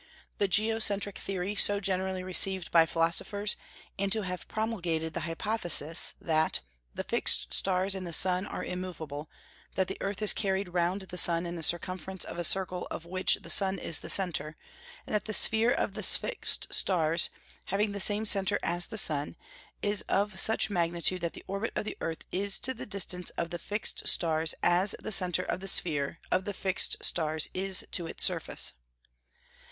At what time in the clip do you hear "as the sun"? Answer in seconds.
18.63-19.35